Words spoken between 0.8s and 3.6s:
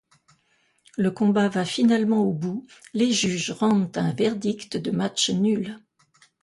Le combat va finalement au bout, les juges